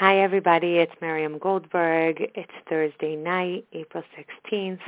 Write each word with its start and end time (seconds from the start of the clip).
Hi, 0.00 0.20
everybody. 0.20 0.78
It's 0.78 0.94
Miriam 1.02 1.36
Goldberg. 1.36 2.22
It's 2.34 2.50
Thursday 2.70 3.16
night, 3.16 3.66
April 3.74 4.02
16th, 4.16 4.78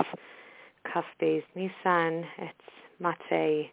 Kaf 0.90 1.04
Beis 1.20 1.42
Nissan. 1.54 2.24
It's 2.38 2.54
Matzeh, 2.98 3.68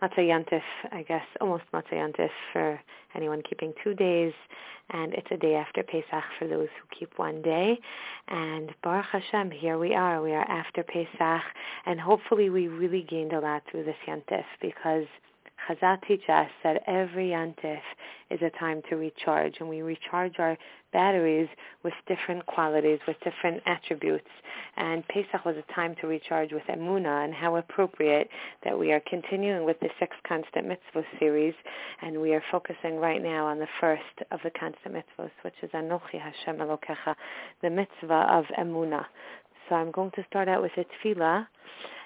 Yantif, 0.00 0.62
I 0.90 1.02
guess, 1.02 1.26
almost 1.42 1.64
Matzeh 1.74 1.92
Yantif 1.92 2.30
for 2.54 2.80
anyone 3.14 3.42
keeping 3.42 3.74
two 3.84 3.92
days. 3.92 4.32
And 4.88 5.12
it's 5.12 5.28
a 5.30 5.36
day 5.36 5.56
after 5.56 5.82
Pesach 5.82 6.24
for 6.38 6.48
those 6.48 6.68
who 6.80 6.98
keep 6.98 7.18
one 7.18 7.42
day. 7.42 7.78
And 8.28 8.74
Baruch 8.82 9.04
Hashem, 9.12 9.50
here 9.50 9.76
we 9.76 9.94
are. 9.94 10.22
We 10.22 10.32
are 10.32 10.50
after 10.50 10.82
Pesach. 10.82 11.42
And 11.84 12.00
hopefully 12.00 12.48
we 12.48 12.68
really 12.68 13.02
gained 13.02 13.34
a 13.34 13.40
lot 13.40 13.62
through 13.70 13.84
this 13.84 13.96
Yantif 14.06 14.44
because– 14.62 15.04
Chazal 15.68 16.00
teaches 16.06 16.28
us 16.28 16.48
that 16.64 16.82
every 16.86 17.28
yantif 17.28 17.80
is 18.30 18.40
a 18.42 18.50
time 18.58 18.80
to 18.88 18.96
recharge, 18.96 19.56
and 19.60 19.68
we 19.68 19.82
recharge 19.82 20.38
our 20.38 20.56
batteries 20.92 21.48
with 21.82 21.92
different 22.06 22.46
qualities, 22.46 22.98
with 23.06 23.16
different 23.22 23.62
attributes. 23.66 24.28
And 24.76 25.06
Pesach 25.08 25.44
was 25.44 25.56
a 25.56 25.72
time 25.74 25.94
to 26.00 26.06
recharge 26.06 26.52
with 26.52 26.62
Emuna, 26.70 27.24
and 27.24 27.34
how 27.34 27.56
appropriate 27.56 28.28
that 28.64 28.78
we 28.78 28.92
are 28.92 29.02
continuing 29.08 29.64
with 29.64 29.78
the 29.80 29.90
six 30.00 30.16
constant 30.26 30.66
mitzvot 30.66 31.04
series, 31.18 31.54
and 32.02 32.20
we 32.20 32.32
are 32.32 32.42
focusing 32.50 32.96
right 32.96 33.22
now 33.22 33.46
on 33.46 33.58
the 33.58 33.68
first 33.80 34.02
of 34.30 34.40
the 34.44 34.50
constant 34.50 34.94
mitzvot, 34.94 35.30
which 35.42 35.54
is 35.62 35.70
Anochi 35.72 36.18
Hashem 36.18 36.56
Elokecha, 36.56 37.14
the 37.62 37.70
mitzvah 37.70 38.26
of 38.30 38.44
Emuna. 38.58 39.04
So 39.68 39.74
I'm 39.74 39.90
going 39.90 40.12
to 40.12 40.24
start 40.30 40.48
out 40.48 40.62
with 40.62 40.72
a 40.78 40.84
tefillah, 40.84 41.46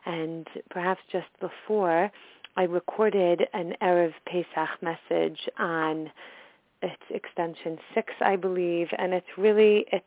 and 0.05 0.49
perhaps 0.71 1.01
just 1.13 1.29
before 1.41 2.11
I 2.57 2.65
recorded 2.65 3.49
an 3.55 3.75
Erev 3.81 4.13
Pesach 4.27 4.83
message 4.83 5.49
on 5.59 6.11
its 6.83 7.03
extension 7.11 7.79
six, 7.95 8.13
I 8.21 8.37
believe, 8.37 8.89
and 8.99 9.15
it's 9.15 9.39
really 9.39 9.87
it's 9.91 10.07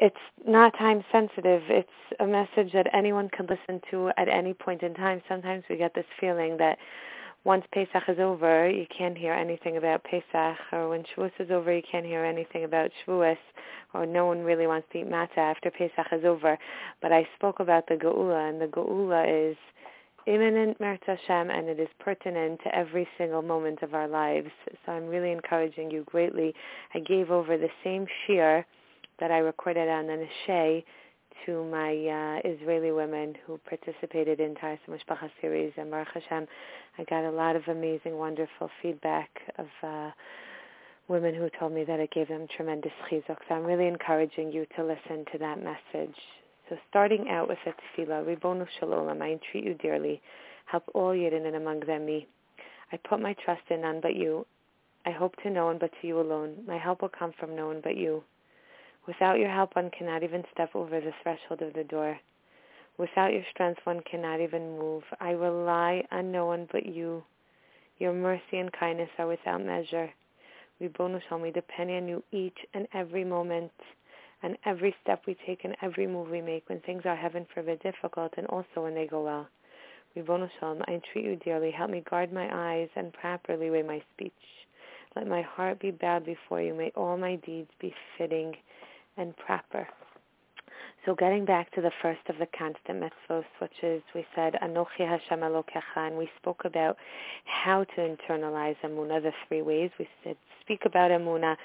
it's 0.00 0.16
not 0.46 0.76
time 0.78 1.04
sensitive. 1.12 1.62
It's 1.68 1.88
a 2.20 2.26
message 2.26 2.72
that 2.72 2.88
anyone 2.94 3.28
can 3.28 3.46
listen 3.46 3.80
to 3.90 4.10
at 4.16 4.28
any 4.28 4.54
point 4.54 4.82
in 4.82 4.94
time. 4.94 5.22
Sometimes 5.28 5.64
we 5.68 5.76
get 5.76 5.94
this 5.94 6.06
feeling 6.18 6.56
that 6.58 6.78
once 7.44 7.64
Pesach 7.72 8.02
is 8.08 8.18
over, 8.18 8.68
you 8.68 8.86
can't 8.96 9.16
hear 9.16 9.32
anything 9.32 9.78
about 9.78 10.04
Pesach, 10.04 10.58
or 10.72 10.90
when 10.90 11.04
Shavuos 11.04 11.32
is 11.38 11.50
over, 11.50 11.72
you 11.72 11.82
can't 11.90 12.04
hear 12.04 12.24
anything 12.24 12.64
about 12.64 12.90
Shavuos, 13.06 13.38
or 13.94 14.04
no 14.04 14.26
one 14.26 14.42
really 14.42 14.66
wants 14.66 14.88
to 14.92 14.98
eat 14.98 15.08
matzah 15.08 15.38
after 15.38 15.70
Pesach 15.70 16.12
is 16.12 16.24
over. 16.24 16.58
But 17.00 17.12
I 17.12 17.26
spoke 17.36 17.60
about 17.60 17.86
the 17.86 17.94
Geula, 17.94 18.48
and 18.50 18.60
the 18.60 18.66
Geula 18.66 19.50
is 19.52 19.56
imminent 20.26 20.78
Meretz 20.78 21.04
Hashem, 21.06 21.50
and 21.50 21.68
it 21.68 21.80
is 21.80 21.88
pertinent 21.98 22.60
to 22.64 22.74
every 22.74 23.08
single 23.18 23.42
moment 23.42 23.82
of 23.82 23.94
our 23.94 24.08
lives. 24.08 24.50
So 24.84 24.92
I'm 24.92 25.06
really 25.06 25.32
encouraging 25.32 25.90
you 25.90 26.04
greatly. 26.04 26.54
I 26.94 27.00
gave 27.00 27.30
over 27.30 27.56
the 27.56 27.70
same 27.84 28.06
shiur 28.26 28.64
that 29.18 29.30
I 29.30 29.38
recorded 29.38 29.88
on 29.88 30.06
the 30.06 30.26
Neshe 30.26 30.84
to 31.46 31.64
my 31.64 31.90
uh, 31.90 32.48
Israeli 32.48 32.92
women 32.92 33.34
who 33.46 33.58
participated 33.68 34.40
in 34.40 34.54
Taharas 34.54 34.78
Mishpacha 34.88 35.30
series, 35.40 35.72
and 35.76 35.90
Baruch 35.90 36.08
Hashem, 36.14 36.46
I 36.98 37.04
got 37.04 37.24
a 37.24 37.30
lot 37.30 37.56
of 37.56 37.62
amazing, 37.68 38.16
wonderful 38.18 38.70
feedback 38.82 39.30
of 39.58 39.66
uh, 39.82 40.10
women 41.08 41.34
who 41.34 41.48
told 41.58 41.72
me 41.72 41.84
that 41.84 41.98
it 41.98 42.10
gave 42.12 42.28
them 42.28 42.46
tremendous 42.56 42.92
chizuk. 43.10 43.36
So 43.48 43.54
I'm 43.54 43.64
really 43.64 43.86
encouraging 43.86 44.52
you 44.52 44.66
to 44.76 44.84
listen 44.84 45.24
to 45.32 45.38
that 45.38 45.58
message. 45.62 46.16
So 46.70 46.78
starting 46.88 47.28
out 47.28 47.48
with 47.48 47.58
a 47.66 47.70
tefillah, 47.70 48.24
Ribonu 48.24 48.64
Shalom, 48.78 49.20
I 49.20 49.32
entreat 49.32 49.64
you 49.64 49.74
dearly, 49.74 50.22
help 50.66 50.84
all 50.94 51.10
Yidden 51.12 51.44
and 51.44 51.56
among 51.56 51.80
them 51.80 52.06
me. 52.06 52.28
I 52.92 52.96
put 52.96 53.20
my 53.20 53.34
trust 53.44 53.62
in 53.70 53.80
none 53.80 53.98
but 54.00 54.14
you. 54.14 54.46
I 55.04 55.10
hope 55.10 55.34
to 55.42 55.50
no 55.50 55.64
one 55.64 55.78
but 55.78 55.90
to 56.00 56.06
you 56.06 56.20
alone. 56.20 56.62
My 56.68 56.78
help 56.78 57.02
will 57.02 57.08
come 57.08 57.32
from 57.40 57.56
no 57.56 57.66
one 57.66 57.80
but 57.82 57.96
you. 57.96 58.22
Without 59.08 59.40
your 59.40 59.50
help, 59.50 59.74
one 59.74 59.90
cannot 59.90 60.22
even 60.22 60.44
step 60.54 60.70
over 60.76 61.00
the 61.00 61.12
threshold 61.24 61.60
of 61.60 61.72
the 61.72 61.82
door. 61.82 62.16
Without 62.98 63.32
your 63.32 63.44
strength, 63.50 63.80
one 63.82 64.00
cannot 64.08 64.40
even 64.40 64.78
move. 64.78 65.02
I 65.18 65.30
rely 65.30 66.04
on 66.12 66.30
no 66.30 66.46
one 66.46 66.68
but 66.70 66.86
you. 66.86 67.24
Your 67.98 68.12
mercy 68.12 68.58
and 68.58 68.72
kindness 68.72 69.10
are 69.18 69.26
without 69.26 69.60
measure. 69.60 70.08
Ribonu 70.80 71.20
Shalom, 71.28 71.42
we 71.42 71.50
depend 71.50 71.90
on 71.90 72.06
you 72.06 72.22
each 72.30 72.58
and 72.74 72.86
every 72.94 73.24
moment 73.24 73.72
and 74.42 74.56
every 74.64 74.94
step 75.02 75.22
we 75.26 75.36
take 75.46 75.64
and 75.64 75.76
every 75.82 76.06
move 76.06 76.30
we 76.30 76.40
make 76.40 76.68
when 76.68 76.80
things 76.80 77.02
are, 77.04 77.16
heaven 77.16 77.46
forbid, 77.54 77.80
difficult 77.82 78.32
and 78.36 78.46
also 78.46 78.82
when 78.82 78.94
they 78.94 79.06
go 79.06 79.22
well. 79.22 79.48
Ribbono 80.16 80.48
Shalom, 80.58 80.82
I 80.88 80.92
entreat 80.92 81.24
you 81.24 81.36
dearly, 81.36 81.70
help 81.70 81.90
me 81.90 82.02
guard 82.08 82.32
my 82.32 82.48
eyes 82.52 82.88
and 82.96 83.12
properly 83.12 83.70
weigh 83.70 83.82
my 83.82 84.02
speech. 84.14 84.32
Let 85.14 85.26
my 85.26 85.42
heart 85.42 85.80
be 85.80 85.90
bowed 85.90 86.24
before 86.24 86.60
you. 86.60 86.74
May 86.74 86.90
all 86.96 87.16
my 87.16 87.36
deeds 87.36 87.70
be 87.80 87.94
fitting 88.16 88.54
and 89.16 89.36
proper. 89.36 89.86
So 91.06 91.14
getting 91.14 91.46
back 91.46 91.72
to 91.72 91.80
the 91.80 91.90
first 92.02 92.20
of 92.28 92.36
the 92.38 92.46
constant 92.56 93.02
mitzvos, 93.02 93.44
which 93.60 93.72
is, 93.82 94.02
we 94.14 94.26
said, 94.34 94.54
Anochi 94.62 94.98
Hashem 94.98 95.40
Elokecha, 95.40 95.96
and 95.96 96.16
we 96.16 96.28
spoke 96.38 96.62
about 96.64 96.96
how 97.44 97.84
to 97.84 98.00
internalize 98.00 98.76
Emuna, 98.84 99.22
the 99.22 99.32
three 99.48 99.62
ways. 99.62 99.90
We 99.98 100.06
said, 100.22 100.36
speak 100.60 100.80
about 100.84 101.10
Emuna, 101.10 101.56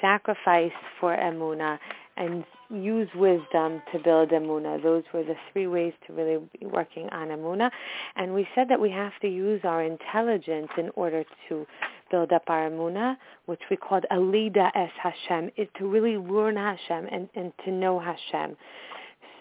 sacrifice 0.00 0.72
for 1.00 1.14
Emuna, 1.14 1.78
and 2.18 2.44
use 2.70 3.08
wisdom 3.14 3.80
to 3.92 3.98
build 3.98 4.30
Emuna. 4.30 4.82
Those 4.82 5.04
were 5.14 5.22
the 5.22 5.36
three 5.52 5.66
ways 5.66 5.92
to 6.06 6.12
really 6.12 6.38
be 6.58 6.66
working 6.66 7.08
on 7.10 7.28
Emuna. 7.28 7.70
And 8.16 8.34
we 8.34 8.46
said 8.54 8.68
that 8.68 8.80
we 8.80 8.90
have 8.90 9.12
to 9.22 9.28
use 9.28 9.60
our 9.64 9.82
intelligence 9.82 10.68
in 10.76 10.90
order 10.96 11.24
to 11.48 11.66
build 12.10 12.32
up 12.32 12.42
our 12.48 12.68
Emuna, 12.68 13.16
which 13.46 13.60
we 13.70 13.76
called 13.76 14.04
Alida 14.10 14.70
es 14.74 14.90
Hashem, 15.00 15.50
is 15.56 15.68
to 15.78 15.86
really 15.86 16.16
learn 16.16 16.56
Hashem 16.56 17.06
and, 17.10 17.28
and 17.34 17.52
to 17.64 17.70
know 17.70 17.98
Hashem. 17.98 18.56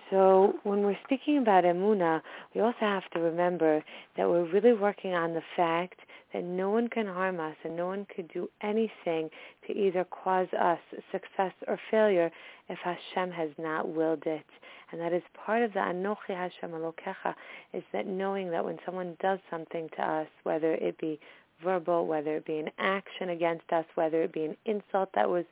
So 0.09 0.53
when 0.63 0.83
we're 0.83 0.97
speaking 1.03 1.39
about 1.39 1.65
Emuna, 1.65 2.21
we 2.55 2.61
also 2.61 2.77
have 2.79 3.09
to 3.11 3.19
remember 3.19 3.83
that 4.15 4.29
we're 4.29 4.49
really 4.49 4.73
working 4.73 5.13
on 5.13 5.33
the 5.33 5.41
fact 5.55 5.99
that 6.33 6.43
no 6.43 6.69
one 6.69 6.87
can 6.87 7.07
harm 7.07 7.39
us 7.39 7.55
and 7.63 7.75
no 7.75 7.87
one 7.87 8.05
could 8.13 8.27
do 8.33 8.49
anything 8.61 9.29
to 9.65 9.73
either 9.73 10.05
cause 10.05 10.47
us 10.59 10.79
success 11.11 11.53
or 11.67 11.79
failure 11.89 12.31
if 12.69 12.77
Hashem 12.79 13.31
has 13.31 13.49
not 13.57 13.87
willed 13.87 14.23
it. 14.25 14.45
And 14.91 15.01
that 15.01 15.13
is 15.13 15.23
part 15.45 15.63
of 15.63 15.73
the 15.73 15.79
Anochi 15.79 16.29
Hashem 16.35 16.71
Elokecha, 16.71 17.33
is 17.73 17.83
that 17.93 18.07
knowing 18.07 18.51
that 18.51 18.63
when 18.63 18.77
someone 18.85 19.17
does 19.21 19.39
something 19.49 19.89
to 19.97 20.01
us, 20.01 20.27
whether 20.43 20.73
it 20.75 20.97
be 20.99 21.19
verbal, 21.63 22.05
whether 22.07 22.35
it 22.37 22.45
be 22.45 22.59
an 22.59 22.69
action 22.77 23.29
against 23.29 23.71
us, 23.71 23.85
whether 23.95 24.23
it 24.23 24.33
be 24.33 24.45
an 24.45 24.57
insult 24.65 25.09
that 25.15 25.29
was 25.29 25.45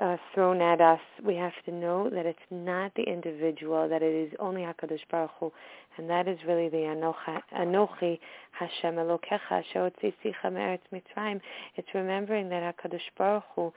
uh, 0.00 0.16
thrown 0.34 0.60
at 0.60 0.80
us, 0.80 1.00
we 1.24 1.34
have 1.36 1.52
to 1.66 1.72
know 1.72 2.08
that 2.08 2.24
it's 2.24 2.38
not 2.50 2.92
the 2.94 3.02
individual, 3.02 3.88
that 3.88 4.02
it 4.02 4.14
is 4.14 4.32
only 4.38 4.62
Hakadosh 4.62 5.00
Baruch 5.10 5.30
Hu, 5.38 5.52
and 5.98 6.08
that 6.08 6.26
is 6.26 6.38
really 6.46 6.68
the 6.68 6.78
Anochi 6.78 8.18
Hashem 8.52 8.94
Elokecha 8.94 9.62
Sheotzicha 9.74 10.52
Me'eretz 10.52 10.80
Mitzrayim. 10.92 11.40
It's 11.76 11.88
remembering 11.94 12.48
that 12.48 12.74
Hakadosh 12.74 13.00
Baruch 13.18 13.44
Hu 13.54 13.72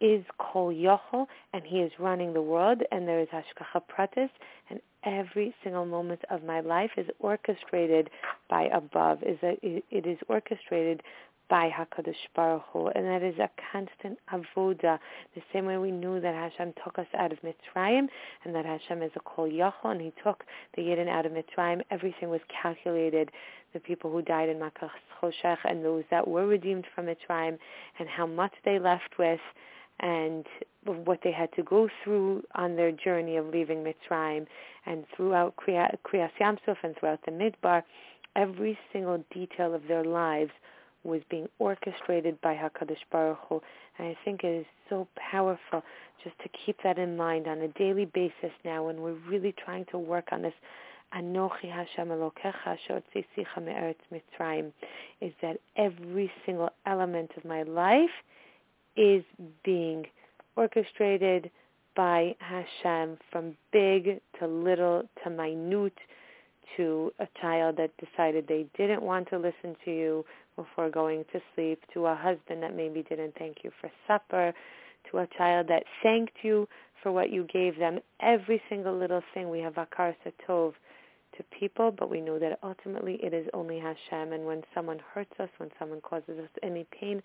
is 0.00 0.24
Kol 0.38 0.72
Yachol, 0.72 1.26
and 1.52 1.62
He 1.64 1.80
is 1.80 1.92
running 1.98 2.32
the 2.32 2.40
world, 2.40 2.80
and 2.90 3.06
there 3.06 3.20
is 3.20 3.28
Hashgacha 3.28 3.82
Pratis, 3.94 4.30
and 4.70 4.80
every 5.04 5.54
single 5.62 5.84
moment 5.84 6.22
of 6.30 6.42
my 6.42 6.60
life 6.60 6.90
is 6.96 7.06
orchestrated 7.18 8.08
by 8.48 8.64
above. 8.72 9.22
Is 9.22 9.38
a, 9.42 9.58
it 9.62 10.06
is 10.06 10.18
orchestrated 10.28 11.02
by 11.50 11.68
Hakadosh 11.68 12.14
Baruch 12.36 12.62
Hu, 12.72 12.86
and 12.86 13.04
that 13.04 13.24
is 13.24 13.34
a 13.40 13.50
constant 13.72 14.18
avoda. 14.32 15.00
The 15.34 15.42
same 15.52 15.66
way 15.66 15.76
we 15.78 15.90
knew 15.90 16.20
that 16.20 16.34
Hashem 16.34 16.74
took 16.82 16.98
us 16.98 17.08
out 17.18 17.32
of 17.32 17.38
Mitzrayim, 17.40 18.06
and 18.44 18.54
that 18.54 18.64
Hashem 18.64 19.02
is 19.02 19.10
a 19.16 19.20
Kol 19.20 19.48
Yachol, 19.48 19.90
and 19.90 20.00
He 20.00 20.12
took 20.22 20.44
the 20.76 20.82
Yidden 20.82 21.08
out 21.08 21.26
of 21.26 21.32
Mitzrayim. 21.32 21.82
Everything 21.90 22.30
was 22.30 22.40
calculated. 22.62 23.30
The 23.74 23.80
people 23.80 24.12
who 24.12 24.22
died 24.22 24.48
in 24.48 24.58
Makas 24.58 24.90
Choshech, 25.20 25.58
and 25.64 25.84
those 25.84 26.04
that 26.12 26.26
were 26.26 26.46
redeemed 26.46 26.86
from 26.94 27.06
Mitzrayim, 27.06 27.58
and 27.98 28.08
how 28.08 28.26
much 28.26 28.52
they 28.64 28.78
left 28.78 29.18
with, 29.18 29.40
and 29.98 30.46
what 30.84 31.18
they 31.24 31.32
had 31.32 31.52
to 31.54 31.64
go 31.64 31.88
through 32.04 32.44
on 32.54 32.76
their 32.76 32.92
journey 32.92 33.36
of 33.36 33.48
leaving 33.48 33.84
Mitzrayim, 33.84 34.46
and 34.86 35.04
throughout 35.16 35.56
Kriyas 35.56 36.30
Yamsuf 36.40 36.76
and 36.84 36.96
throughout 36.96 37.20
the 37.26 37.32
Midbar, 37.32 37.82
every 38.36 38.78
single 38.92 39.24
detail 39.32 39.74
of 39.74 39.82
their 39.88 40.04
lives 40.04 40.52
was 41.04 41.22
being 41.30 41.48
orchestrated 41.58 42.40
by 42.40 42.54
Hakadosh 42.54 42.98
Baruch 43.10 43.38
Hu, 43.48 43.60
and 43.98 44.08
I 44.08 44.16
think 44.24 44.44
it 44.44 44.60
is 44.60 44.66
so 44.88 45.08
powerful 45.16 45.82
just 46.22 46.38
to 46.40 46.48
keep 46.64 46.76
that 46.82 46.98
in 46.98 47.16
mind 47.16 47.46
on 47.46 47.58
a 47.58 47.68
daily 47.68 48.04
basis 48.04 48.52
now 48.64 48.84
when 48.84 49.00
we're 49.00 49.18
really 49.28 49.54
trying 49.64 49.86
to 49.90 49.98
work 49.98 50.28
on 50.32 50.42
this. 50.42 50.54
Anochi 51.12 51.68
Hashem 51.68 52.08
Elokecha 52.08 52.76
Shotzisicha 52.88 53.60
Me'eretz 53.60 53.96
Mitzrayim, 54.12 54.72
is 55.20 55.32
that 55.42 55.58
every 55.76 56.30
single 56.46 56.70
element 56.86 57.32
of 57.36 57.44
my 57.44 57.64
life 57.64 58.10
is 58.96 59.24
being 59.64 60.06
orchestrated 60.54 61.50
by 61.96 62.36
Hashem 62.38 63.18
from 63.32 63.56
big 63.72 64.20
to 64.38 64.46
little 64.46 65.02
to 65.24 65.30
minute 65.30 65.98
to 66.76 67.12
a 67.18 67.26
child 67.40 67.76
that 67.78 67.90
decided 67.98 68.46
they 68.46 68.66
didn't 68.76 69.02
want 69.02 69.28
to 69.30 69.36
listen 69.36 69.76
to 69.84 69.90
you 69.90 70.24
before 70.56 70.90
going 70.90 71.24
to 71.32 71.40
sleep, 71.54 71.82
to 71.94 72.06
a 72.06 72.14
husband 72.14 72.62
that 72.62 72.74
maybe 72.74 73.02
didn't 73.02 73.34
thank 73.38 73.58
you 73.64 73.70
for 73.80 73.90
supper, 74.06 74.52
to 75.10 75.18
a 75.18 75.26
child 75.38 75.66
that 75.68 75.84
thanked 76.02 76.36
you 76.42 76.68
for 77.02 77.12
what 77.12 77.30
you 77.30 77.46
gave 77.52 77.78
them. 77.78 77.98
Every 78.20 78.60
single 78.68 78.96
little 78.96 79.22
thing 79.32 79.48
we 79.48 79.60
have 79.60 79.74
hakaras 79.74 80.16
hatov 80.26 80.74
to 81.36 81.44
people, 81.58 81.90
but 81.90 82.10
we 82.10 82.20
know 82.20 82.38
that 82.38 82.58
ultimately 82.62 83.18
it 83.22 83.32
is 83.32 83.46
only 83.54 83.78
Hashem. 83.78 84.32
And 84.32 84.44
when 84.44 84.62
someone 84.74 85.00
hurts 85.14 85.32
us, 85.38 85.48
when 85.58 85.70
someone 85.78 86.00
causes 86.00 86.38
us 86.38 86.50
any 86.62 86.86
pain 86.98 87.22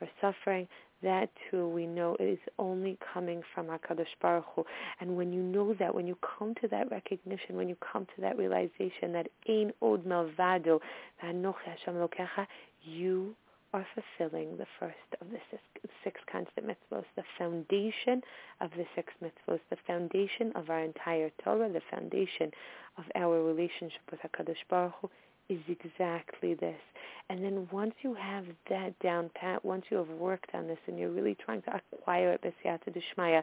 or 0.00 0.08
suffering, 0.20 0.68
that 1.02 1.30
too 1.50 1.68
we 1.68 1.86
know 1.86 2.16
is 2.18 2.38
only 2.58 2.98
coming 3.12 3.42
from 3.54 3.66
HaKadosh 3.66 4.06
Baruch 4.20 4.46
Hu. 4.54 4.64
And 5.00 5.16
when 5.16 5.32
you 5.32 5.42
know 5.42 5.74
that, 5.74 5.94
when 5.94 6.06
you 6.06 6.16
come 6.38 6.54
to 6.62 6.68
that 6.68 6.90
recognition, 6.90 7.56
when 7.56 7.68
you 7.68 7.76
come 7.92 8.06
to 8.16 8.20
that 8.22 8.38
realization 8.38 9.12
that 9.12 9.28
Ein 9.48 9.72
Od 9.82 10.04
Milvado, 10.04 10.80
Hashem 11.18 11.94
Lokecha, 11.94 12.46
you 12.82 13.34
are 13.74 13.86
fulfilling 13.94 14.56
the 14.56 14.66
first 14.80 14.94
of 15.20 15.28
the 15.30 15.38
six, 15.50 15.62
six 16.02 16.20
constant 16.30 16.66
mitzvahs, 16.66 17.04
the 17.16 17.24
foundation 17.36 18.22
of 18.60 18.70
the 18.76 18.86
six 18.94 19.12
mitzvahs, 19.22 19.60
the 19.70 19.76
foundation 19.86 20.52
of 20.54 20.70
our 20.70 20.80
entire 20.80 21.30
Torah, 21.44 21.70
the 21.70 21.82
foundation 21.90 22.50
of 22.96 23.04
our 23.14 23.42
relationship 23.42 24.00
with 24.10 24.20
HaKadosh 24.20 24.64
Baruch 24.70 24.94
Hu 25.02 25.10
is 25.48 25.60
exactly 25.68 26.54
this. 26.54 26.80
And 27.28 27.42
then 27.42 27.68
once 27.72 27.94
you 28.02 28.14
have 28.14 28.44
that 28.68 28.98
down 29.00 29.30
pat, 29.34 29.64
once 29.64 29.84
you 29.90 29.96
have 29.96 30.08
worked 30.08 30.50
on 30.54 30.68
this 30.68 30.78
and 30.86 30.98
you're 30.98 31.10
really 31.10 31.36
trying 31.44 31.62
to 31.62 31.80
acquire 31.92 32.32
it, 32.32 32.42
B'siyata 32.42 32.94
Dishmaya, 32.94 33.42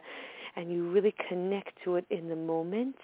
and 0.56 0.72
you 0.72 0.90
really 0.90 1.14
connect 1.28 1.72
to 1.84 1.96
it 1.96 2.06
in 2.10 2.28
the 2.28 2.36
moment, 2.36 2.96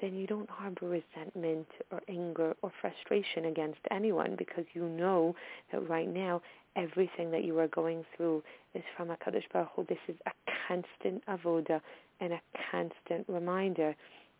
then 0.00 0.14
you 0.14 0.26
don't 0.26 0.50
harbor 0.50 0.88
resentment 0.88 1.66
or 1.90 2.02
anger 2.08 2.54
or 2.62 2.72
frustration 2.80 3.46
against 3.46 3.80
anyone 3.90 4.34
because 4.36 4.64
you 4.74 4.88
know 4.88 5.34
that 5.72 5.88
right 5.88 6.08
now 6.08 6.42
everything 6.76 7.30
that 7.30 7.44
you 7.44 7.58
are 7.58 7.68
going 7.68 8.04
through 8.16 8.42
is 8.74 8.82
from 8.96 9.08
HaKadosh 9.08 9.44
Baruch 9.52 9.70
Hu. 9.74 9.84
This 9.88 9.98
is 10.08 10.16
a 10.26 10.30
constant 10.68 11.24
avoda 11.26 11.80
and 12.20 12.32
a 12.34 12.40
constant 12.70 13.24
reminder. 13.28 13.94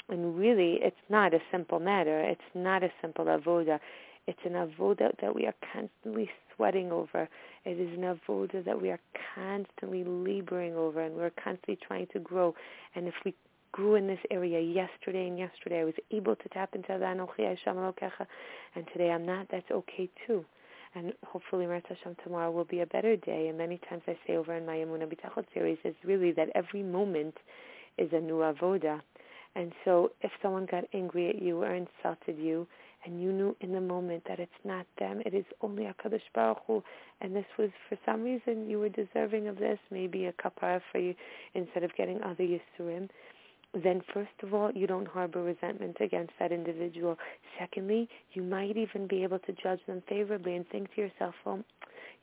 And 0.08 0.38
really, 0.38 0.78
it's 0.82 0.96
not 1.08 1.34
a 1.34 1.40
simple 1.50 1.80
matter. 1.80 2.20
It's 2.20 2.40
not 2.54 2.82
a 2.82 2.90
simple 3.00 3.24
avoda. 3.24 3.80
It's 4.26 4.38
an 4.44 4.52
avoda 4.52 5.10
that 5.20 5.34
we 5.34 5.46
are 5.46 5.54
constantly 5.72 6.30
sweating 6.54 6.92
over. 6.92 7.28
It 7.64 7.80
is 7.80 7.96
an 7.96 8.02
avoda 8.02 8.64
that 8.64 8.80
we 8.80 8.90
are 8.90 9.00
constantly 9.34 10.04
laboring 10.04 10.74
over, 10.74 11.00
and 11.00 11.14
we're 11.16 11.30
constantly 11.30 11.78
trying 11.86 12.06
to 12.12 12.20
grow. 12.20 12.54
And 12.94 13.08
if 13.08 13.14
we 13.24 13.34
grew 13.72 13.94
in 13.96 14.06
this 14.06 14.20
area 14.30 14.60
yesterday 14.60 15.26
and 15.26 15.38
yesterday, 15.38 15.80
I 15.80 15.84
was 15.84 15.94
able 16.10 16.36
to 16.36 16.48
tap 16.50 16.74
into 16.74 16.88
the 16.88 17.04
Anochi 17.04 17.48
Hashem 17.48 17.76
and 18.74 18.86
today 18.92 19.10
I'm 19.10 19.26
not, 19.26 19.48
that's 19.50 19.70
okay 19.70 20.08
too 20.26 20.44
and 20.96 21.12
hopefully 21.26 21.66
Mirz 21.66 21.82
Hashem 21.88 22.16
tomorrow 22.24 22.50
will 22.50 22.64
be 22.64 22.80
a 22.80 22.86
better 22.86 23.16
day. 23.16 23.48
And 23.48 23.58
many 23.58 23.78
times 23.88 24.02
I 24.08 24.16
say 24.26 24.36
over 24.36 24.54
in 24.54 24.64
my 24.64 24.76
Emunah 24.76 25.06
Bitachon 25.06 25.44
series 25.52 25.78
is 25.84 25.94
really 26.02 26.32
that 26.32 26.48
every 26.54 26.82
moment 26.82 27.36
is 27.98 28.08
a 28.12 28.20
new 28.20 28.36
avoda. 28.36 29.00
And 29.56 29.72
so 29.84 30.12
if 30.20 30.30
someone 30.42 30.66
got 30.70 30.84
angry 30.92 31.30
at 31.30 31.40
you 31.40 31.62
or 31.62 31.74
insulted 31.74 32.38
you, 32.38 32.66
and 33.06 33.22
you 33.22 33.32
knew 33.32 33.56
in 33.60 33.72
the 33.72 33.80
moment 33.80 34.22
that 34.28 34.38
it's 34.38 34.52
not 34.64 34.84
them, 34.98 35.22
it 35.24 35.32
is 35.32 35.44
only 35.62 35.84
HaKadosh 35.84 36.20
Baruch 36.34 36.58
Hu, 36.66 36.82
and 37.20 37.34
this 37.34 37.46
was, 37.58 37.70
for 37.88 37.96
some 38.04 38.22
reason, 38.22 38.68
you 38.68 38.78
were 38.78 38.88
deserving 38.88 39.48
of 39.48 39.58
this, 39.58 39.78
maybe 39.90 40.26
a 40.26 40.32
kapara 40.32 40.80
for 40.92 40.98
you, 40.98 41.14
instead 41.54 41.84
of 41.84 41.94
getting 41.96 42.20
other 42.22 42.44
Yisurim, 42.44 43.08
then 43.82 44.02
first 44.12 44.30
of 44.42 44.52
all, 44.54 44.70
you 44.72 44.86
don't 44.86 45.06
harbor 45.06 45.42
resentment 45.42 45.96
against 46.00 46.32
that 46.38 46.52
individual. 46.52 47.16
Secondly, 47.58 48.08
you 48.32 48.42
might 48.42 48.76
even 48.76 49.06
be 49.06 49.22
able 49.22 49.38
to 49.40 49.52
judge 49.52 49.80
them 49.86 50.02
favorably 50.08 50.56
and 50.56 50.68
think 50.68 50.94
to 50.94 51.00
yourself, 51.00 51.34
well, 51.44 51.62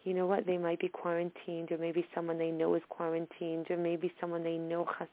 you 0.03 0.13
know 0.13 0.25
what, 0.25 0.45
they 0.45 0.57
might 0.57 0.79
be 0.79 0.89
quarantined, 0.89 1.71
or 1.71 1.77
maybe 1.77 2.05
someone 2.13 2.37
they 2.37 2.51
know 2.51 2.75
is 2.75 2.81
quarantined, 2.89 3.71
or 3.71 3.77
maybe 3.77 4.11
someone 4.19 4.43
they 4.43 4.57
know, 4.57 4.85
chas 4.97 5.07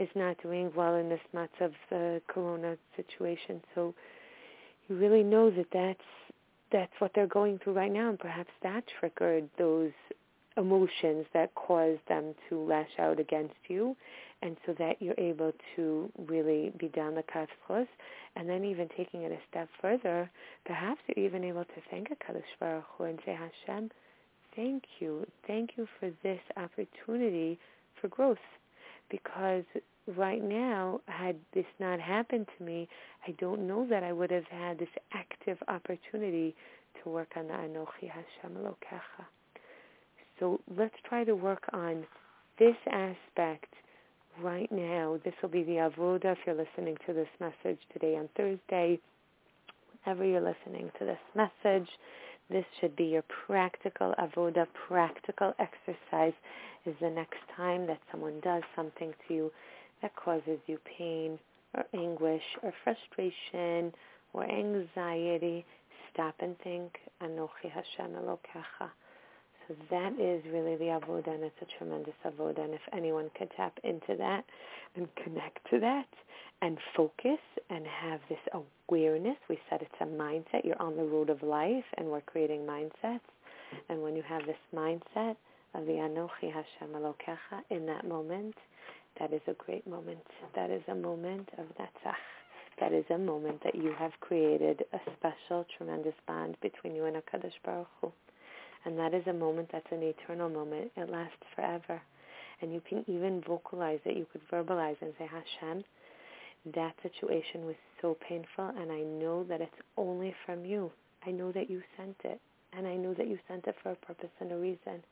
is 0.00 0.08
not 0.14 0.36
doing 0.42 0.72
well 0.74 0.94
in 0.96 1.08
this 1.08 1.20
of 1.60 1.72
the 1.90 2.20
corona 2.28 2.76
situation. 2.96 3.60
So 3.74 3.94
you 4.88 4.96
really 4.96 5.22
know 5.22 5.50
that 5.50 5.66
that's 5.72 6.00
that's 6.72 6.92
what 7.00 7.10
they're 7.14 7.26
going 7.26 7.58
through 7.58 7.72
right 7.72 7.92
now, 7.92 8.08
and 8.08 8.18
perhaps 8.18 8.50
that 8.62 8.84
triggered 8.98 9.48
those 9.58 9.90
emotions 10.56 11.26
that 11.32 11.54
caused 11.54 12.00
them 12.08 12.34
to 12.48 12.60
lash 12.60 12.90
out 12.98 13.18
against 13.18 13.54
you 13.68 13.96
and 14.42 14.56
so 14.64 14.74
that 14.78 15.00
you're 15.00 15.18
able 15.18 15.52
to 15.76 16.10
really 16.26 16.72
be 16.78 16.88
down 16.88 17.14
the 17.14 17.22
kafchos, 17.22 17.86
and 18.36 18.48
then 18.48 18.64
even 18.64 18.88
taking 18.96 19.22
it 19.22 19.32
a 19.32 19.38
step 19.50 19.68
further, 19.80 20.30
perhaps 20.64 21.00
you're 21.06 21.26
even 21.26 21.44
able 21.44 21.64
to 21.64 21.80
thank 21.90 22.08
a 22.10 22.14
Kadosh 22.14 22.42
Baruch 22.58 22.84
Hu 22.96 23.04
and 23.04 23.18
say, 23.26 23.36
Hashem, 23.36 23.90
thank 24.56 24.84
you, 24.98 25.26
thank 25.46 25.72
you 25.76 25.86
for 25.98 26.10
this 26.22 26.40
opportunity 26.56 27.58
for 28.00 28.08
growth, 28.08 28.38
because 29.10 29.64
right 30.16 30.42
now, 30.42 31.00
had 31.06 31.36
this 31.54 31.66
not 31.78 32.00
happened 32.00 32.46
to 32.58 32.64
me, 32.64 32.88
I 33.26 33.32
don't 33.32 33.66
know 33.66 33.86
that 33.88 34.02
I 34.02 34.12
would 34.12 34.30
have 34.30 34.46
had 34.50 34.78
this 34.78 34.88
active 35.12 35.58
opportunity 35.68 36.54
to 37.02 37.10
work 37.10 37.32
on 37.36 37.48
the 37.48 37.54
Anochi 37.54 38.08
Hashem 38.08 38.56
Elokecha. 38.56 39.24
So 40.38 40.60
let's 40.76 40.94
try 41.08 41.24
to 41.24 41.34
work 41.34 41.64
on 41.72 42.06
this 42.58 42.76
aspect 42.90 43.72
right 44.42 44.70
now. 44.72 45.18
This 45.24 45.34
will 45.42 45.50
be 45.50 45.62
the 45.62 45.90
avoda 45.90 46.32
if 46.32 46.38
you're 46.46 46.54
listening 46.54 46.96
to 47.06 47.12
this 47.12 47.28
message 47.40 47.78
today 47.92 48.16
on 48.16 48.28
Thursday. 48.36 48.98
Whenever 50.04 50.24
you're 50.24 50.40
listening 50.40 50.90
to 50.98 51.04
this 51.04 51.18
message, 51.34 51.88
this 52.50 52.64
should 52.80 52.96
be 52.96 53.04
your 53.04 53.24
practical 53.46 54.14
avoda, 54.18 54.66
practical 54.88 55.54
exercise 55.58 56.32
is 56.86 56.94
the 57.00 57.10
next 57.10 57.38
time 57.56 57.86
that 57.86 58.00
someone 58.10 58.40
does 58.40 58.62
something 58.74 59.12
to 59.28 59.34
you 59.34 59.52
that 60.02 60.14
causes 60.16 60.58
you 60.66 60.78
pain 60.98 61.38
or 61.74 61.84
anguish 61.94 62.42
or 62.62 62.72
frustration 62.82 63.92
or 64.32 64.44
anxiety. 64.44 65.64
Stop 66.12 66.34
and 66.40 66.58
think, 66.60 66.98
Anochi 67.22 67.70
Hashem 67.72 68.14
Elokecha 68.16 68.90
So 69.68 69.76
that 69.90 70.12
is 70.18 70.42
really 70.52 70.76
the 70.76 70.86
avoda, 70.86 71.28
and 71.28 71.44
it's 71.44 71.54
a 71.62 71.78
tremendous 71.78 72.14
avoda. 72.24 72.64
And 72.64 72.74
if 72.74 72.80
anyone 72.92 73.30
could 73.38 73.50
tap 73.56 73.78
into 73.84 74.16
that 74.18 74.44
and 74.96 75.08
connect 75.22 75.58
to 75.70 75.78
that 75.80 76.08
and 76.62 76.78
focus 76.96 77.38
and 77.70 77.86
have 77.86 78.20
this 78.28 78.38
awareness, 78.88 79.36
we 79.48 79.58
said 79.68 79.80
it's 79.82 80.00
a 80.00 80.04
mindset. 80.04 80.64
You're 80.64 80.80
on 80.80 80.96
the 80.96 81.04
road 81.04 81.30
of 81.30 81.42
life, 81.42 81.84
and 81.96 82.08
we're 82.08 82.20
creating 82.20 82.60
mindsets. 82.60 83.20
And 83.88 84.02
when 84.02 84.16
you 84.16 84.22
have 84.22 84.42
this 84.46 84.56
mindset 84.74 85.36
of 85.74 85.86
the 85.86 85.92
Anochi 85.92 86.52
Hashem 86.52 86.94
Elokecha 86.94 87.62
in 87.70 87.86
that 87.86 88.06
moment, 88.06 88.54
that 89.18 89.32
is 89.32 89.40
a 89.46 89.54
great 89.54 89.86
moment. 89.86 90.26
That 90.54 90.70
is 90.70 90.82
a 90.88 90.94
moment 90.94 91.48
of 91.58 91.66
Netzach. 91.76 92.14
That 92.78 92.92
is 92.92 93.04
a 93.10 93.18
moment 93.18 93.62
that 93.64 93.74
you 93.74 93.92
have 93.98 94.12
created 94.20 94.84
a 94.92 94.98
special, 95.16 95.66
tremendous 95.76 96.14
bond 96.26 96.56
between 96.62 96.94
you 96.94 97.04
and 97.04 97.16
HaKadosh 97.16 97.52
Baruch 97.64 97.88
Hu. 98.00 98.12
And 98.84 98.98
that 98.98 99.12
is 99.12 99.26
a 99.26 99.32
moment 99.32 99.68
that's 99.70 99.92
an 99.92 100.02
eternal 100.02 100.48
moment. 100.48 100.90
It 100.96 101.10
lasts 101.10 101.36
forever. 101.54 102.00
And 102.62 102.72
you 102.72 102.80
can 102.88 103.04
even 103.06 103.42
vocalize 103.46 104.00
it. 104.04 104.16
You 104.16 104.26
could 104.32 104.42
verbalize 104.50 104.96
and 105.02 105.12
say, 105.18 105.26
Hashem, 105.26 105.84
that 106.74 106.94
situation 107.02 107.66
was 107.66 107.76
so 108.00 108.16
painful, 108.26 108.68
and 108.78 108.92
I 108.92 109.00
know 109.00 109.44
that 109.44 109.60
it's 109.60 109.82
only 109.96 110.34
from 110.44 110.64
you. 110.64 110.90
I 111.26 111.30
know 111.30 111.52
that 111.52 111.70
you 111.70 111.82
sent 111.96 112.16
it, 112.24 112.40
and 112.72 112.86
I 112.86 112.96
know 112.96 113.14
that 113.14 113.28
you 113.28 113.38
sent 113.48 113.66
it 113.66 113.76
for 113.82 113.92
a 113.92 113.96
purpose 113.96 114.30
and 114.40 114.52
a 114.52 114.56
reason. 114.56 115.02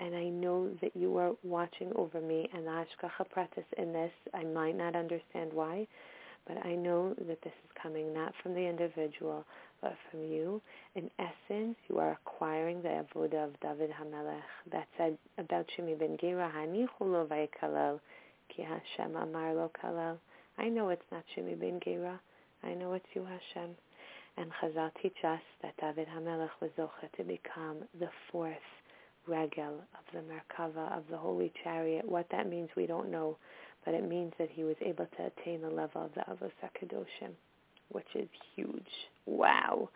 And 0.00 0.14
I 0.14 0.24
know 0.24 0.70
that 0.80 0.96
you 0.96 1.16
are 1.18 1.32
watching 1.44 1.92
over 1.94 2.20
me, 2.20 2.48
and 2.52 2.66
the 2.66 2.70
Hashgacha 2.70 3.26
Pratis 3.34 3.64
in 3.78 3.92
this, 3.92 4.12
I 4.32 4.42
might 4.44 4.76
not 4.76 4.96
understand 4.96 5.52
why, 5.52 5.86
but 6.46 6.64
I 6.64 6.74
know 6.74 7.14
that 7.16 7.42
this 7.42 7.52
is 7.64 7.70
coming 7.80 8.12
not 8.12 8.34
from 8.42 8.54
the 8.54 8.68
individual, 8.68 9.44
but 9.80 9.94
from 10.10 10.24
you. 10.24 10.60
In 10.94 11.10
essence, 11.18 11.76
you 11.88 11.98
are 11.98 12.12
acquiring 12.12 12.82
the 12.82 12.88
avodah 12.88 13.44
of 13.44 13.60
David 13.60 13.90
Hamelech. 13.90 14.42
That 14.72 14.88
said 14.98 15.16
about 15.38 15.66
Shimi 15.76 15.98
ben 15.98 16.16
Gera, 16.20 16.52
Hanichu 16.54 16.88
lo 17.00 18.00
ki 18.48 18.62
Hashem 18.62 19.16
amar 19.16 19.54
lo 19.54 19.70
kalel. 19.80 20.18
I 20.58 20.68
know 20.68 20.88
it's 20.88 21.02
not 21.10 21.24
Shimi 21.36 21.58
ben 21.58 21.80
Gera. 21.84 22.20
I 22.62 22.74
know 22.74 22.92
it's 22.94 23.06
you, 23.14 23.24
Hashem. 23.24 23.70
And 24.36 24.50
Chazal 24.60 24.90
teach 25.02 25.16
us 25.24 25.40
that 25.62 25.76
David 25.80 26.08
Hamelech 26.08 26.50
was 26.60 26.70
zocha 26.78 27.10
to 27.16 27.24
become 27.24 27.78
the 27.98 28.08
fourth 28.30 28.54
regel 29.26 29.80
of 29.94 30.04
the 30.12 30.20
Merkava, 30.20 30.96
of 30.96 31.04
the 31.10 31.16
Holy 31.16 31.52
Chariot. 31.62 32.08
What 32.08 32.26
that 32.30 32.48
means, 32.48 32.68
we 32.76 32.86
don't 32.86 33.10
know 33.10 33.36
but 33.84 33.94
it 33.94 34.08
means 34.08 34.32
that 34.38 34.48
he 34.50 34.64
was 34.64 34.76
able 34.80 35.06
to 35.16 35.26
attain 35.26 35.60
the 35.60 35.68
level 35.68 36.04
of 36.04 36.14
the 36.14 36.20
Avos 36.22 36.52
HaKadoshim, 36.62 37.32
which 37.90 38.06
is 38.14 38.28
huge. 38.56 38.82
Wow. 39.26 39.90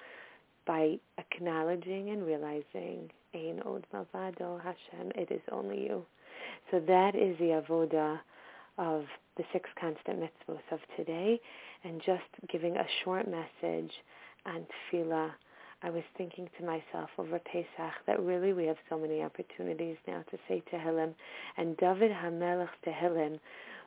By 0.66 0.98
acknowledging 1.16 2.10
and 2.10 2.26
realizing, 2.26 3.10
Ein 3.34 3.62
Od 3.64 3.86
Milvado 3.94 4.60
Hashem, 4.60 5.12
it 5.14 5.30
is 5.30 5.40
only 5.50 5.84
you. 5.84 6.04
So 6.70 6.80
that 6.80 7.14
is 7.14 7.38
the 7.38 7.62
avoda 7.62 8.20
of 8.78 9.04
the 9.36 9.44
six 9.52 9.68
constant 9.80 10.20
mitzvahs 10.20 10.72
of 10.72 10.80
today, 10.96 11.40
and 11.84 12.00
just 12.04 12.24
giving 12.50 12.76
a 12.76 12.86
short 13.04 13.26
message 13.28 13.92
on 14.46 14.66
tefillah 14.92 15.30
I 15.80 15.90
was 15.90 16.02
thinking 16.16 16.48
to 16.58 16.64
myself 16.64 17.10
over 17.18 17.38
Pesach 17.38 17.94
that 18.08 18.20
really 18.20 18.52
we 18.52 18.66
have 18.66 18.78
so 18.90 18.98
many 18.98 19.22
opportunities 19.22 19.96
now 20.08 20.24
to 20.28 20.38
say 20.48 20.60
Tehillim, 20.72 21.14
and 21.56 21.76
David 21.76 22.10
Hamelech's 22.10 22.72
Tehillim 22.84 23.38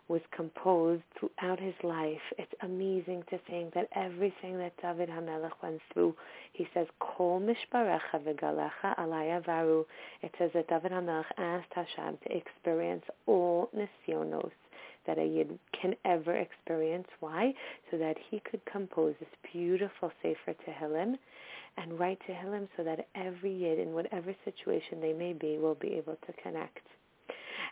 was 0.08 0.22
composed 0.32 1.04
throughout 1.20 1.60
his 1.60 1.74
life. 1.84 2.22
It's 2.38 2.54
amazing 2.62 3.24
to 3.30 3.38
think 3.40 3.74
that 3.74 3.90
everything 3.94 4.58
that 4.58 4.74
David 4.82 5.10
Hamelech 5.10 5.52
went 5.62 5.82
through, 5.92 6.16
he 6.54 6.66
says, 6.74 6.88
Kol 7.00 7.42
mishparecha 7.42 8.24
v'galecha 8.24 8.98
alaya 8.98 9.46
varu. 9.46 9.84
It 10.22 10.34
says 10.38 10.52
that 10.54 10.70
David 10.70 10.94
Hamelech 10.94 11.26
asked 11.38 11.74
Hashem 11.74 12.20
to 12.24 12.38
experience 12.38 13.04
all 13.26 13.70
nisyonos 13.76 14.52
that 15.08 15.18
a 15.18 15.26
yid 15.26 15.58
can 15.80 15.96
ever 16.06 16.36
experience. 16.36 17.08
Why? 17.20 17.54
So 17.90 17.98
that 17.98 18.18
he 18.30 18.40
could 18.40 18.62
compose 18.66 19.16
this 19.20 19.30
beautiful 19.52 20.12
Sefer 20.22 20.56
Tehillim 20.68 21.18
and 21.78 22.00
write 22.00 22.20
Tehillim 22.28 22.68
so 22.78 22.84
that 22.84 23.08
every 23.16 23.54
yid, 23.54 23.80
in 23.80 23.94
whatever 23.94 24.36
situation 24.46 25.02
they 25.02 25.14
may 25.14 25.34
be, 25.34 25.58
will 25.58 25.76
be 25.76 25.94
able 25.94 26.18
to 26.28 26.34
connect. 26.44 26.86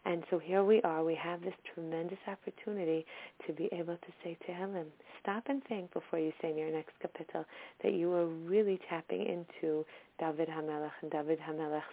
And 0.06 0.24
so 0.30 0.40
here 0.40 0.64
we 0.64 0.82
are. 0.84 1.04
We 1.04 1.16
have 1.16 1.42
this 1.42 1.54
tremendous 1.74 2.20
opportunity 2.28 3.06
to 3.46 3.54
be 3.54 3.70
able 3.72 3.98
to 3.98 4.12
say 4.24 4.38
Tehillim. 4.48 4.86
Stop 5.22 5.44
and 5.48 5.64
think 5.66 5.92
before 5.94 6.20
you 6.20 6.32
say 6.42 6.52
in 6.52 6.58
your 6.58 6.72
next 6.72 6.94
Kapitel 7.04 7.44
that 7.84 7.94
you 7.94 8.14
are 8.14 8.26
really 8.26 8.80
tapping 8.90 9.26
into 9.26 9.86
David 10.20 10.48
Hamelech 10.48 10.92
and 11.02 11.12
David 11.12 11.40
Hamelech's 11.40 11.84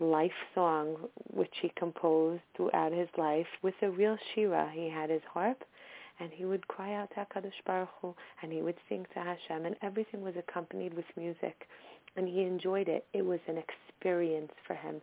life 0.00 0.32
song, 0.54 0.96
which 1.32 1.52
he 1.60 1.72
composed 1.76 2.42
throughout 2.56 2.92
his 2.92 3.08
life 3.16 3.46
with 3.62 3.74
a 3.82 3.90
real 3.90 4.16
shira. 4.34 4.70
He 4.72 4.88
had 4.88 5.10
his 5.10 5.22
harp, 5.32 5.64
and 6.20 6.30
he 6.32 6.44
would 6.44 6.66
cry 6.68 6.94
out 6.94 7.10
to 7.10 7.16
HaKadosh 7.16 7.64
Baruch 7.66 7.88
Hu, 8.00 8.14
and 8.42 8.52
he 8.52 8.62
would 8.62 8.76
sing 8.88 9.06
to 9.14 9.20
Hashem, 9.20 9.66
and 9.66 9.76
everything 9.82 10.22
was 10.22 10.34
accompanied 10.36 10.94
with 10.94 11.06
music. 11.16 11.66
And 12.16 12.28
he 12.28 12.42
enjoyed 12.42 12.88
it. 12.88 13.06
It 13.12 13.24
was 13.24 13.40
an 13.46 13.58
experience 13.58 14.52
for 14.66 14.74
him. 14.74 15.00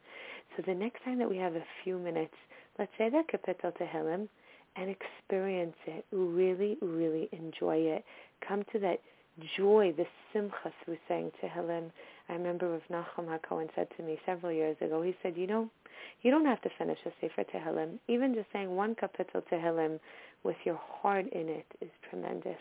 So 0.55 0.63
the 0.65 0.73
next 0.73 1.03
time 1.03 1.19
that 1.19 1.29
we 1.29 1.37
have 1.37 1.55
a 1.55 1.63
few 1.83 1.97
minutes, 1.97 2.33
let's 2.77 2.91
say 2.97 3.09
that 3.09 3.27
Kapitel 3.27 3.71
Tehillim 3.77 4.27
and 4.75 4.89
experience 4.89 5.75
it. 5.87 6.05
Really, 6.11 6.77
really 6.81 7.29
enjoy 7.31 7.77
it. 7.77 8.03
Come 8.45 8.63
to 8.73 8.79
that 8.79 8.99
joy, 9.57 9.93
the 9.95 10.05
simcha 10.33 10.73
through 10.83 10.97
saying 11.07 11.31
Tehillim. 11.41 11.91
I 12.29 12.33
remember 12.33 12.69
Rav 12.69 12.81
Nachum 12.91 13.27
HaKohen 13.27 13.69
said 13.75 13.87
to 13.97 14.03
me 14.03 14.19
several 14.25 14.51
years 14.51 14.77
ago, 14.81 15.01
he 15.01 15.15
said, 15.21 15.37
you 15.37 15.47
know, 15.47 15.69
you 16.21 16.31
don't 16.31 16.45
have 16.45 16.61
to 16.61 16.69
finish 16.77 16.97
a 17.05 17.11
Sefer 17.21 17.43
Tehillim. 17.43 17.99
Even 18.07 18.33
just 18.33 18.47
saying 18.51 18.75
one 18.75 18.95
Kapitel 18.95 19.43
Tehillim 19.51 19.99
with 20.43 20.55
your 20.63 20.79
heart 21.01 21.25
in 21.31 21.49
it 21.49 21.65
is 21.81 21.89
tremendous. 22.09 22.57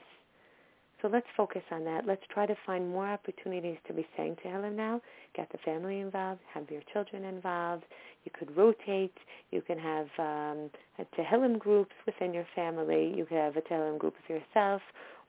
So 1.04 1.09
let's 1.09 1.26
focus 1.37 1.62
on 1.71 1.85
that. 1.85 2.06
Let's 2.06 2.23
try 2.33 2.47
to 2.47 2.56
find 2.64 2.88
more 2.90 3.06
opportunities 3.06 3.76
to 3.87 3.92
be 3.92 4.06
saying 4.16 4.37
Tehillim 4.44 4.75
now. 4.75 5.02
Get 5.37 5.52
the 5.52 5.59
family 5.59 6.00
involved. 6.00 6.40
Have 6.52 6.71
your 6.71 6.80
children 6.92 7.25
involved. 7.25 7.85
You 8.25 8.33
could 8.38 8.56
rotate. 8.56 9.16
You 9.50 9.61
can 9.61 9.78
have 9.78 10.06
um, 10.18 10.71
Tehillim 11.18 11.59
groups 11.59 11.92
within 12.06 12.33
your 12.33 12.47
family. 12.54 13.12
You 13.14 13.26
could 13.26 13.37
have 13.37 13.56
a 13.56 13.61
Tehillim 13.61 13.99
group 13.99 14.14
with 14.14 14.40
yourself 14.40 14.80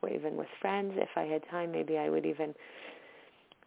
or 0.02 0.10
even 0.10 0.38
with 0.38 0.48
friends. 0.62 0.94
If 0.96 1.10
I 1.18 1.24
had 1.24 1.42
time, 1.50 1.72
maybe 1.74 1.98
I 1.98 2.10
would 2.10 2.26
even 2.26 2.56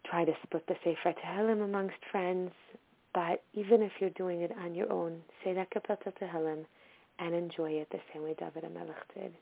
try 0.09 0.25
to 0.25 0.33
split 0.43 0.65
the 0.67 0.75
Sefer 0.83 1.13
Tehillim 1.13 1.63
amongst 1.63 1.97
friends. 2.11 2.51
But 3.13 3.43
even 3.53 3.81
if 3.81 3.91
you're 3.99 4.11
doing 4.11 4.41
it 4.41 4.51
on 4.63 4.75
your 4.75 4.91
own, 4.91 5.21
say 5.43 5.53
that 5.53 5.71
Kapitel 5.71 6.13
Tehillim 6.21 6.65
and 7.19 7.35
enjoy 7.35 7.71
it 7.71 7.87
the 7.91 7.99
same 8.13 8.23
way 8.23 8.35
David 8.39 8.63
HaMelech 8.63 9.13
did. 9.13 9.33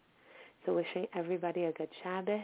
So 0.66 0.74
wishing 0.74 1.08
everybody 1.14 1.66
a 1.66 1.72
good 1.74 1.90
Shabbos, 2.04 2.42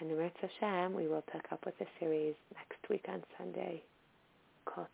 and 0.00 0.10
the 0.10 0.30
Hashem, 0.40 0.94
we 0.94 1.08
will 1.08 1.24
pick 1.32 1.46
up 1.50 1.64
with 1.64 1.76
the 1.78 1.86
series 1.98 2.34
next 2.54 2.88
week 2.88 3.06
on 3.08 3.22
Sunday. 3.36 3.82
Kol 4.64 4.86